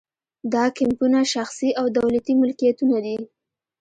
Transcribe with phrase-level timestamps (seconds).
[0.53, 3.17] دا کیمپونه شخصي او دولتي ملکیتونه دي